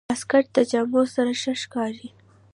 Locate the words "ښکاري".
1.61-2.09